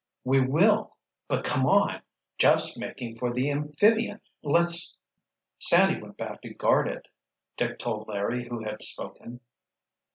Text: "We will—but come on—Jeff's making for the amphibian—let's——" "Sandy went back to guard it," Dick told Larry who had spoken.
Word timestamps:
"We 0.23 0.41
will—but 0.41 1.43
come 1.43 1.67
on—Jeff's 1.67 2.75
making 2.75 3.17
for 3.17 3.31
the 3.31 3.51
amphibian—let's——" 3.51 4.99
"Sandy 5.59 6.01
went 6.01 6.17
back 6.17 6.41
to 6.41 6.51
guard 6.55 6.87
it," 6.87 7.07
Dick 7.55 7.77
told 7.77 8.07
Larry 8.07 8.47
who 8.49 8.63
had 8.63 8.81
spoken. 8.81 9.41